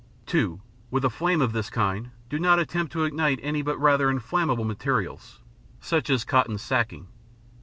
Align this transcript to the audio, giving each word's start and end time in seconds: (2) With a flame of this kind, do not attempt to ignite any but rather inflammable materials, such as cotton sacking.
(2) 0.25 0.59
With 0.89 1.05
a 1.05 1.11
flame 1.11 1.43
of 1.43 1.53
this 1.53 1.69
kind, 1.69 2.09
do 2.27 2.39
not 2.39 2.57
attempt 2.57 2.91
to 2.91 3.03
ignite 3.03 3.39
any 3.43 3.61
but 3.61 3.77
rather 3.79 4.09
inflammable 4.09 4.65
materials, 4.65 5.41
such 5.79 6.09
as 6.09 6.25
cotton 6.25 6.57
sacking. 6.57 7.05